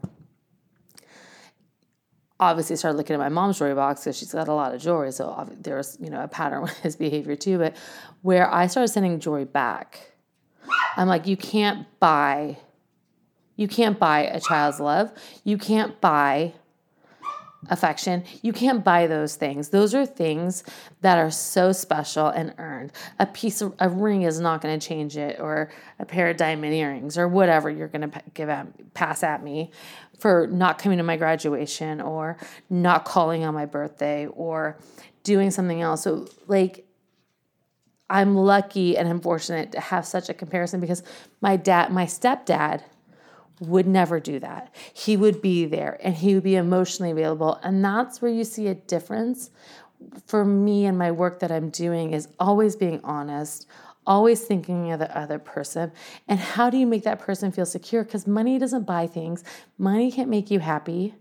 obviously 2.39 2.75
started 2.75 2.98
looking 2.98 3.15
at 3.15 3.20
my 3.20 3.29
mom's 3.29 3.58
jewelry 3.58 3.74
box 3.74 4.01
because 4.01 4.17
she's 4.17 4.32
got 4.32 4.48
a 4.48 4.53
lot 4.53 4.74
of 4.74 4.82
jewelry. 4.82 5.12
So 5.12 5.50
there's, 5.60 5.98
you 6.00 6.10
know, 6.10 6.22
a 6.22 6.27
pattern 6.27 6.62
with 6.63 6.77
his 6.79 6.96
behavior 6.96 7.36
too. 7.36 7.58
But 7.58 7.75
where 8.22 8.51
I 8.53 8.67
started 8.67 8.89
sending 8.89 9.20
jewelry 9.20 9.46
back, 9.46 10.13
I'm 10.96 11.08
like, 11.08 11.27
you 11.27 11.38
can't 11.38 11.88
buy, 12.00 12.58
you 13.56 13.67
can't 13.67 13.98
buy 13.98 14.22
a 14.25 14.39
child's 14.39 14.79
love. 14.79 15.12
You 15.44 15.58
can't 15.58 16.00
buy 16.01 16.53
affection. 17.70 18.24
You 18.42 18.54
can't 18.54 18.84
buy 18.84 19.08
those 19.08 19.36
things. 19.36 19.70
Those 19.70 19.94
are 19.94 20.06
things 20.06 20.64
that 21.02 21.18
are 21.18 21.32
so 21.32 21.72
special 21.72 22.28
and 22.28 22.54
earned. 22.58 22.92
A 23.20 23.26
piece 23.26 23.62
of 23.62 23.76
a 23.80 23.90
ring 23.90 24.24
is 24.24 24.40
not 24.40 24.62
going 24.62 24.80
to 24.80 24.88
change 24.88 25.18
it, 25.18 25.40
or 25.40 25.70
a 26.00 26.06
pair 26.06 26.30
of 26.30 26.38
diamond 26.38 26.74
earrings, 26.74 27.18
or 27.18 27.28
whatever 27.28 27.70
you're 27.70 27.88
going 27.88 28.10
to 28.10 28.22
give 28.34 28.50
at, 28.50 28.94
pass 28.94 29.24
at 29.24 29.44
me 29.44 29.72
for 30.20 30.48
not 30.48 30.80
coming 30.80 30.98
to 30.98 31.04
my 31.04 31.18
graduation, 31.18 32.02
or 32.02 32.38
not 32.70 33.06
calling 33.06 33.44
on 33.44 33.54
my 33.54 33.66
birthday, 33.66 34.28
or 34.28 34.78
doing 35.24 35.52
something 35.52 35.82
else. 35.82 36.04
So, 36.04 36.28
like, 36.48 36.86
I'm 38.10 38.36
lucky 38.36 38.98
and 38.98 39.08
I'm 39.08 39.20
fortunate 39.20 39.74
to 39.74 39.80
have 39.80 40.06
such 40.06 40.30
a 40.30 40.34
comparison 40.34 40.80
because 40.80 41.04
my 41.42 41.58
dad, 41.58 41.92
my 41.92 42.06
stepdad, 42.06 42.82
would 43.60 43.88
never 43.88 44.20
do 44.20 44.40
that. 44.40 44.74
He 44.94 45.18
would 45.18 45.42
be 45.42 45.66
there 45.66 46.00
and 46.02 46.16
he 46.16 46.36
would 46.36 46.44
be 46.44 46.56
emotionally 46.56 47.12
available. 47.12 47.60
And 47.64 47.84
that's 47.84 48.22
where 48.22 48.32
you 48.32 48.44
see 48.44 48.68
a 48.68 48.76
difference 48.76 49.50
for 50.26 50.46
me 50.46 50.86
and 50.86 50.98
my 50.98 51.12
work 51.12 51.40
that 51.40 51.52
I'm 51.52 51.70
doing 51.70 52.14
is 52.14 52.28
always 52.40 52.76
being 52.76 53.00
honest, 53.04 53.68
always 54.06 54.42
thinking 54.44 54.92
of 54.92 55.00
the 55.00 55.18
other 55.18 55.40
person. 55.40 55.92
And 56.28 56.40
how 56.40 56.70
do 56.70 56.78
you 56.78 56.86
make 56.86 57.04
that 57.04 57.20
person 57.20 57.52
feel 57.52 57.66
secure? 57.66 58.04
Because 58.04 58.28
money 58.28 58.60
doesn't 58.60 58.84
buy 58.84 59.08
things, 59.08 59.44
money 59.78 60.12
can't 60.12 60.30
make 60.30 60.52
you 60.52 60.60
happy 60.60 61.16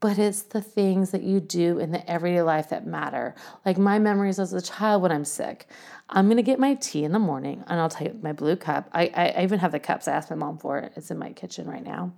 but 0.00 0.18
it's 0.18 0.42
the 0.42 0.62
things 0.62 1.10
that 1.10 1.22
you 1.22 1.40
do 1.40 1.78
in 1.78 1.92
the 1.92 2.10
everyday 2.10 2.40
life 2.40 2.70
that 2.70 2.86
matter. 2.86 3.34
Like 3.66 3.76
my 3.76 3.98
memories 3.98 4.38
as 4.38 4.54
a 4.54 4.62
child 4.62 5.02
when 5.02 5.12
I'm 5.12 5.26
sick. 5.26 5.66
I'm 6.08 6.28
gonna 6.28 6.42
get 6.42 6.58
my 6.58 6.74
tea 6.74 7.04
in 7.04 7.12
the 7.12 7.18
morning 7.18 7.62
and 7.68 7.78
I'll 7.78 7.90
take 7.90 8.22
my 8.22 8.32
blue 8.32 8.56
cup. 8.56 8.88
I, 8.92 9.10
I, 9.14 9.42
even 9.42 9.58
have 9.58 9.72
the 9.72 9.78
cups. 9.78 10.08
I 10.08 10.12
asked 10.12 10.30
my 10.30 10.36
mom 10.36 10.58
for 10.58 10.78
it. 10.78 10.92
It's 10.96 11.10
in 11.10 11.18
my 11.18 11.32
kitchen 11.32 11.68
right 11.68 11.84
now. 11.84 12.14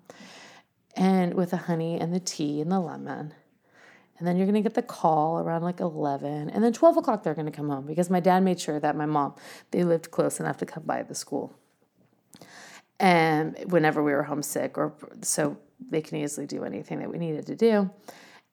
And 0.94 1.34
with 1.34 1.50
the 1.50 1.56
honey 1.56 1.98
and 1.98 2.14
the 2.14 2.20
tea 2.20 2.60
and 2.60 2.70
the 2.70 2.78
lemon. 2.78 3.34
And 4.18 4.28
then 4.28 4.36
you're 4.36 4.46
gonna 4.46 4.62
get 4.62 4.74
the 4.74 4.82
call 4.82 5.40
around 5.40 5.62
like 5.62 5.80
11. 5.80 6.50
And 6.50 6.62
then 6.62 6.72
12 6.72 6.98
o'clock, 6.98 7.24
they're 7.24 7.34
gonna 7.34 7.50
come 7.50 7.68
home 7.68 7.86
because 7.86 8.08
my 8.08 8.20
dad 8.20 8.44
made 8.44 8.60
sure 8.60 8.78
that 8.78 8.94
my 8.94 9.06
mom, 9.06 9.34
they 9.72 9.82
lived 9.82 10.12
close 10.12 10.38
enough 10.38 10.58
to 10.58 10.66
come 10.66 10.84
by 10.84 11.02
the 11.02 11.16
school. 11.16 11.52
And 13.00 13.56
whenever 13.66 14.00
we 14.00 14.12
were 14.12 14.22
homesick, 14.22 14.78
or 14.78 14.94
so 15.22 15.56
they 15.90 16.02
can 16.02 16.18
easily 16.18 16.46
do 16.46 16.64
anything 16.64 16.98
that 17.00 17.10
we 17.10 17.18
needed 17.18 17.46
to 17.46 17.56
do. 17.56 17.90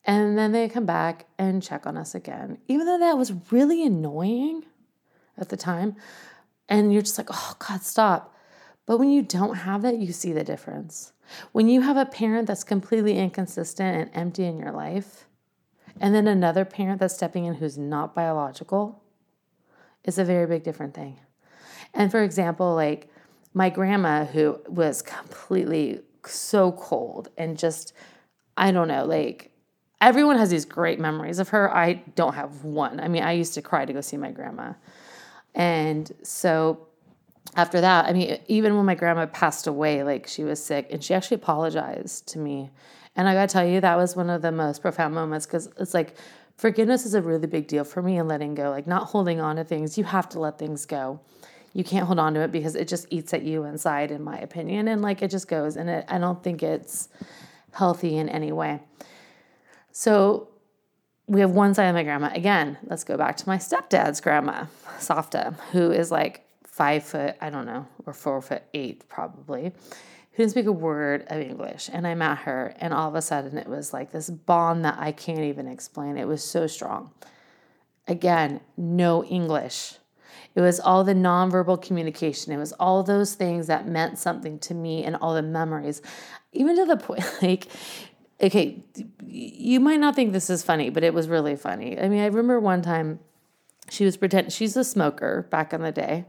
And 0.05 0.37
then 0.37 0.51
they 0.51 0.69
come 0.69 0.85
back 0.85 1.27
and 1.37 1.61
check 1.61 1.85
on 1.85 1.97
us 1.97 2.15
again, 2.15 2.59
even 2.67 2.85
though 2.85 2.99
that 2.99 3.17
was 3.17 3.33
really 3.51 3.85
annoying 3.85 4.63
at 5.37 5.49
the 5.49 5.57
time. 5.57 5.95
And 6.67 6.93
you're 6.93 7.01
just 7.01 7.17
like, 7.17 7.29
oh, 7.31 7.55
God, 7.59 7.83
stop. 7.83 8.35
But 8.85 8.97
when 8.97 9.09
you 9.09 9.21
don't 9.21 9.55
have 9.55 9.81
that, 9.81 9.97
you 9.97 10.13
see 10.13 10.31
the 10.31 10.43
difference. 10.43 11.13
When 11.51 11.67
you 11.67 11.81
have 11.81 11.97
a 11.97 12.05
parent 12.05 12.47
that's 12.47 12.63
completely 12.63 13.17
inconsistent 13.17 13.95
and 13.95 14.09
empty 14.13 14.45
in 14.45 14.57
your 14.57 14.71
life, 14.71 15.25
and 15.99 16.15
then 16.15 16.27
another 16.27 16.65
parent 16.65 16.99
that's 16.99 17.15
stepping 17.15 17.45
in 17.45 17.55
who's 17.55 17.77
not 17.77 18.15
biological, 18.15 19.03
is 20.03 20.17
a 20.17 20.23
very 20.23 20.47
big 20.47 20.63
different 20.63 20.93
thing. 20.93 21.19
And 21.93 22.09
for 22.09 22.23
example, 22.23 22.73
like 22.73 23.09
my 23.53 23.69
grandma, 23.69 24.25
who 24.25 24.59
was 24.67 25.01
completely 25.01 26.01
so 26.27 26.71
cold 26.73 27.29
and 27.37 27.57
just, 27.57 27.93
I 28.57 28.71
don't 28.71 28.87
know, 28.87 29.05
like 29.05 29.51
everyone 30.01 30.37
has 30.37 30.49
these 30.49 30.65
great 30.65 30.99
memories 30.99 31.39
of 31.39 31.49
her. 31.49 31.73
I 31.73 31.93
don't 32.15 32.35
have 32.35 32.63
one. 32.63 32.99
I 32.99 33.07
mean, 33.07 33.23
I 33.23 33.33
used 33.33 33.53
to 33.55 33.61
cry 33.61 33.85
to 33.85 33.93
go 33.93 34.01
see 34.01 34.17
my 34.17 34.31
grandma. 34.31 34.73
And 35.55 36.11
so 36.23 36.87
after 37.55 37.81
that, 37.81 38.05
I 38.05 38.13
mean, 38.13 38.39
even 38.47 38.75
when 38.77 38.85
my 38.85 38.95
grandma 38.95 39.25
passed 39.25 39.67
away, 39.67 40.03
like 40.03 40.27
she 40.27 40.43
was 40.43 40.63
sick 40.63 40.87
and 40.91 41.03
she 41.03 41.13
actually 41.13 41.35
apologized 41.35 42.27
to 42.29 42.39
me. 42.39 42.69
And 43.15 43.27
I 43.27 43.33
got 43.33 43.49
to 43.49 43.53
tell 43.53 43.65
you, 43.65 43.81
that 43.81 43.97
was 43.97 44.15
one 44.15 44.29
of 44.29 44.41
the 44.41 44.51
most 44.51 44.81
profound 44.81 45.13
moments 45.13 45.45
because 45.45 45.67
it's 45.79 45.93
like 45.93 46.15
forgiveness 46.57 47.05
is 47.05 47.15
a 47.15 47.21
really 47.21 47.47
big 47.47 47.67
deal 47.67 47.83
for 47.83 48.01
me 48.01 48.17
and 48.17 48.27
letting 48.27 48.55
go, 48.55 48.69
like 48.69 48.87
not 48.87 49.07
holding 49.07 49.41
on 49.41 49.55
to 49.57 49.63
things. 49.63 49.97
You 49.97 50.03
have 50.05 50.29
to 50.29 50.39
let 50.39 50.59
things 50.59 50.85
go 50.85 51.19
you 51.73 51.83
can't 51.83 52.05
hold 52.05 52.19
on 52.19 52.33
to 52.33 52.41
it 52.41 52.51
because 52.51 52.75
it 52.75 52.87
just 52.87 53.07
eats 53.09 53.33
at 53.33 53.43
you 53.43 53.63
inside 53.63 54.11
in 54.11 54.23
my 54.23 54.37
opinion. 54.39 54.87
And 54.87 55.01
like 55.01 55.21
it 55.21 55.29
just 55.29 55.47
goes 55.47 55.77
and 55.77 55.89
it, 55.89 56.05
i 56.07 56.17
don't 56.17 56.43
think 56.43 56.63
it's 56.63 57.09
healthy 57.71 58.17
in 58.17 58.29
any 58.29 58.51
way. 58.51 58.81
So 59.91 60.49
we 61.27 61.41
have 61.41 61.51
one 61.51 61.73
side 61.73 61.85
of 61.85 61.95
my 61.95 62.03
grandma. 62.03 62.31
Again 62.33 62.77
let's 62.83 63.03
go 63.03 63.17
back 63.17 63.37
to 63.37 63.47
my 63.47 63.57
stepdad's 63.57 64.21
grandma 64.21 64.65
savta 64.97 65.55
who 65.71 65.91
is 65.91 66.11
like 66.11 66.45
five 66.63 67.03
foot 67.03 67.35
i 67.41 67.49
don't 67.49 67.65
know 67.65 67.85
or 68.05 68.13
four 68.13 68.41
foot 68.41 68.63
eight 68.73 69.07
probably 69.09 69.63
who 70.31 70.37
didn't 70.43 70.51
speak 70.51 70.65
a 70.65 70.71
word 70.71 71.25
of 71.27 71.39
english. 71.39 71.89
And 71.91 72.07
i 72.07 72.15
met 72.15 72.39
her 72.39 72.73
and 72.79 72.93
all 72.93 73.07
of 73.07 73.15
a 73.15 73.21
sudden 73.21 73.57
it 73.57 73.67
was 73.67 73.93
like 73.93 74.11
this 74.11 74.29
bond 74.29 74.85
that 74.85 74.97
i 74.97 75.11
can't 75.11 75.41
even 75.41 75.67
explain. 75.67 76.17
It 76.17 76.27
was 76.27 76.43
so 76.43 76.65
strong. 76.65 77.11
Again 78.07 78.61
no 78.75 79.23
english 79.23 79.99
it 80.55 80.61
was 80.61 80.79
all 80.79 81.03
the 81.03 81.13
nonverbal 81.13 81.81
communication. 81.81 82.51
It 82.51 82.57
was 82.57 82.73
all 82.73 83.03
those 83.03 83.35
things 83.35 83.67
that 83.67 83.87
meant 83.87 84.17
something 84.17 84.59
to 84.59 84.73
me 84.73 85.03
and 85.03 85.15
all 85.15 85.33
the 85.33 85.41
memories. 85.41 86.01
Even 86.51 86.75
to 86.75 86.85
the 86.85 86.97
point, 86.97 87.23
like, 87.41 87.67
okay, 88.41 88.83
you 89.25 89.79
might 89.79 89.99
not 89.99 90.15
think 90.15 90.33
this 90.33 90.49
is 90.49 90.63
funny, 90.63 90.89
but 90.89 91.03
it 91.03 91.13
was 91.13 91.27
really 91.27 91.55
funny. 91.55 91.99
I 91.99 92.09
mean, 92.09 92.21
I 92.21 92.25
remember 92.25 92.59
one 92.59 92.81
time 92.81 93.19
she 93.89 94.05
was 94.05 94.17
pretending, 94.17 94.51
she's 94.51 94.75
a 94.75 94.83
smoker 94.83 95.47
back 95.49 95.73
in 95.73 95.81
the 95.81 95.91
day 95.91 96.25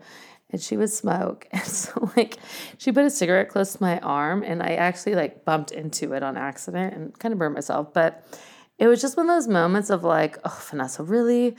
and 0.50 0.60
she 0.60 0.76
would 0.76 0.90
smoke. 0.90 1.46
And 1.52 1.62
so 1.62 2.10
like 2.16 2.38
she 2.78 2.92
put 2.92 3.04
a 3.04 3.10
cigarette 3.10 3.48
close 3.48 3.74
to 3.74 3.82
my 3.82 3.98
arm 4.00 4.42
and 4.42 4.62
I 4.62 4.74
actually 4.74 5.14
like 5.14 5.44
bumped 5.44 5.72
into 5.72 6.12
it 6.12 6.22
on 6.22 6.36
accident 6.36 6.94
and 6.94 7.18
kind 7.18 7.32
of 7.32 7.38
burned 7.38 7.54
myself. 7.54 7.92
But 7.92 8.24
it 8.78 8.86
was 8.86 9.00
just 9.00 9.16
one 9.16 9.28
of 9.28 9.36
those 9.36 9.48
moments 9.48 9.90
of 9.90 10.04
like, 10.04 10.38
oh, 10.44 10.66
Vanessa, 10.70 11.02
really? 11.02 11.54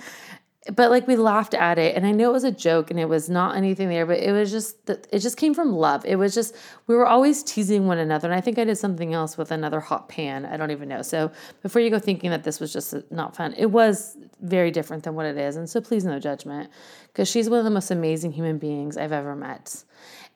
But 0.75 0.91
like 0.91 1.07
we 1.07 1.15
laughed 1.15 1.55
at 1.55 1.79
it 1.79 1.95
and 1.95 2.05
i 2.05 2.11
know 2.11 2.29
it 2.29 2.33
was 2.33 2.43
a 2.43 2.51
joke 2.51 2.91
and 2.91 2.99
it 2.99 3.09
was 3.09 3.29
not 3.29 3.55
anything 3.55 3.89
there 3.89 4.05
but 4.05 4.19
it 4.19 4.31
was 4.31 4.51
just 4.51 4.77
it 4.89 5.19
just 5.19 5.35
came 5.35 5.55
from 5.55 5.71
love 5.71 6.05
it 6.05 6.17
was 6.17 6.35
just 6.35 6.55
we 6.85 6.95
were 6.95 7.07
always 7.07 7.41
teasing 7.41 7.87
one 7.87 7.97
another 7.97 8.27
and 8.27 8.35
i 8.35 8.41
think 8.41 8.59
i 8.59 8.63
did 8.63 8.77
something 8.77 9.13
else 9.13 9.37
with 9.37 9.51
another 9.51 9.79
hot 9.79 10.07
pan 10.07 10.45
i 10.45 10.55
don't 10.55 10.69
even 10.69 10.87
know 10.87 11.01
so 11.01 11.31
before 11.63 11.81
you 11.81 11.89
go 11.89 11.97
thinking 11.97 12.29
that 12.29 12.43
this 12.43 12.59
was 12.59 12.71
just 12.71 12.93
uh, 12.93 13.01
not 13.09 13.35
fun 13.35 13.53
it 13.57 13.67
was 13.67 14.17
very 14.41 14.69
different 14.69 15.03
than 15.03 15.15
what 15.15 15.25
it 15.25 15.37
is 15.37 15.55
and 15.55 15.67
so 15.67 15.81
please 15.81 16.05
no 16.05 16.19
judgment 16.19 16.69
because 17.07 17.27
she's 17.27 17.49
one 17.49 17.57
of 17.57 17.65
the 17.65 17.71
most 17.71 17.89
amazing 17.89 18.31
human 18.31 18.59
beings 18.59 18.97
i've 18.97 19.11
ever 19.11 19.35
met 19.35 19.83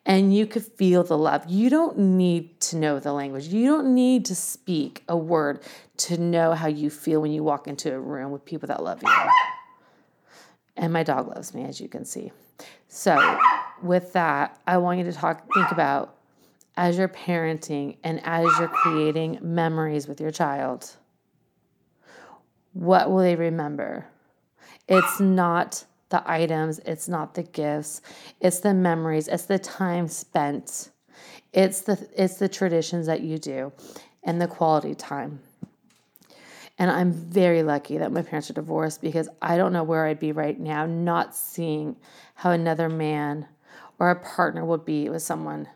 and 0.08 0.32
you 0.32 0.46
could 0.46 0.62
feel 0.62 1.02
the 1.02 1.18
love. 1.18 1.44
You 1.48 1.68
don't 1.68 1.98
need 1.98 2.60
to 2.60 2.76
know 2.76 3.00
the 3.00 3.12
language. 3.12 3.48
You 3.48 3.66
don't 3.66 3.92
need 3.92 4.24
to 4.26 4.36
speak 4.36 5.02
a 5.08 5.16
word 5.16 5.64
to 5.96 6.16
know 6.16 6.52
how 6.52 6.68
you 6.68 6.90
feel 6.90 7.20
when 7.20 7.32
you 7.32 7.42
walk 7.42 7.66
into 7.66 7.92
a 7.92 7.98
room 7.98 8.30
with 8.30 8.44
people 8.44 8.68
that 8.68 8.84
love 8.84 9.02
you. 9.02 9.08
And 10.76 10.92
my 10.92 11.02
dog 11.02 11.28
loves 11.28 11.54
me, 11.54 11.64
as 11.64 11.80
you 11.80 11.88
can 11.88 12.04
see. 12.04 12.32
So, 12.88 13.38
with 13.82 14.12
that, 14.12 14.60
I 14.66 14.78
want 14.78 14.98
you 14.98 15.04
to 15.04 15.12
talk, 15.12 15.46
think 15.54 15.70
about 15.70 16.16
as 16.76 16.98
you're 16.98 17.08
parenting 17.08 17.96
and 18.04 18.20
as 18.24 18.46
you're 18.58 18.68
creating 18.68 19.38
memories 19.40 20.06
with 20.06 20.20
your 20.20 20.30
child, 20.30 20.90
what 22.74 23.10
will 23.10 23.18
they 23.18 23.36
remember? 23.36 24.06
It's 24.88 25.18
not 25.18 25.84
the 26.10 26.22
items, 26.30 26.78
it's 26.80 27.08
not 27.08 27.34
the 27.34 27.42
gifts, 27.42 28.02
it's 28.40 28.60
the 28.60 28.74
memories, 28.74 29.28
it's 29.28 29.46
the 29.46 29.58
time 29.58 30.08
spent. 30.08 30.90
It's 31.52 31.80
the 31.80 32.06
it's 32.14 32.34
the 32.34 32.48
traditions 32.48 33.06
that 33.06 33.22
you 33.22 33.38
do 33.38 33.72
and 34.22 34.40
the 34.40 34.46
quality 34.46 34.94
time. 34.94 35.40
And 36.78 36.90
I'm 36.90 37.12
very 37.12 37.62
lucky 37.62 37.98
that 37.98 38.12
my 38.12 38.22
parents 38.22 38.50
are 38.50 38.54
divorced 38.54 39.00
because 39.00 39.28
I 39.40 39.56
don't 39.56 39.72
know 39.72 39.82
where 39.82 40.06
I'd 40.06 40.20
be 40.20 40.32
right 40.32 40.58
now 40.58 40.84
not 40.84 41.34
seeing 41.34 41.96
how 42.34 42.50
another 42.50 42.88
man 42.88 43.46
or 43.98 44.10
a 44.10 44.16
partner 44.16 44.64
would 44.64 44.84
be 44.84 45.08
with 45.08 45.22
someone 45.22 45.68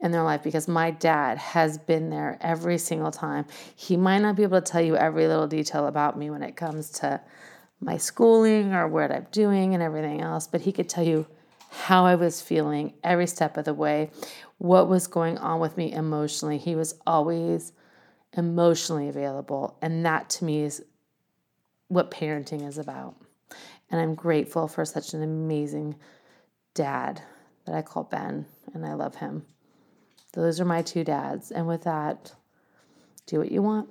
in 0.00 0.10
their 0.10 0.22
life 0.22 0.42
because 0.42 0.66
my 0.66 0.90
dad 0.90 1.38
has 1.38 1.78
been 1.78 2.10
there 2.10 2.38
every 2.40 2.78
single 2.78 3.10
time. 3.10 3.44
He 3.76 3.96
might 3.96 4.20
not 4.20 4.34
be 4.34 4.42
able 4.42 4.60
to 4.60 4.72
tell 4.72 4.80
you 4.80 4.96
every 4.96 5.28
little 5.28 5.46
detail 5.46 5.86
about 5.86 6.18
me 6.18 6.30
when 6.30 6.42
it 6.42 6.56
comes 6.56 6.90
to 6.90 7.20
my 7.80 7.96
schooling 7.96 8.72
or 8.74 8.88
what 8.88 9.12
I'm 9.12 9.26
doing 9.30 9.74
and 9.74 9.82
everything 9.82 10.20
else, 10.20 10.46
but 10.46 10.62
he 10.62 10.72
could 10.72 10.88
tell 10.88 11.04
you 11.04 11.26
how 11.70 12.04
I 12.04 12.14
was 12.16 12.42
feeling 12.42 12.94
every 13.04 13.26
step 13.26 13.56
of 13.56 13.64
the 13.64 13.74
way, 13.74 14.10
what 14.58 14.88
was 14.88 15.06
going 15.06 15.38
on 15.38 15.60
with 15.60 15.76
me 15.76 15.92
emotionally. 15.92 16.58
He 16.58 16.74
was 16.74 16.94
always 17.06 17.72
emotionally 18.36 19.08
available. 19.08 19.76
And 19.82 20.04
that 20.06 20.30
to 20.30 20.44
me 20.44 20.62
is 20.62 20.82
what 21.88 22.10
parenting 22.10 22.66
is 22.66 22.78
about. 22.78 23.14
And 23.90 24.00
I'm 24.00 24.14
grateful 24.14 24.68
for 24.68 24.84
such 24.84 25.14
an 25.14 25.22
amazing 25.22 25.96
dad 26.74 27.20
that 27.66 27.74
I 27.74 27.82
call 27.82 28.04
Ben, 28.04 28.46
and 28.72 28.86
I 28.86 28.94
love 28.94 29.16
him. 29.16 29.44
Those 30.32 30.60
are 30.60 30.64
my 30.64 30.82
two 30.82 31.02
dads. 31.02 31.50
And 31.50 31.66
with 31.66 31.82
that, 31.82 32.32
do 33.26 33.38
what 33.38 33.50
you 33.50 33.62
want. 33.62 33.88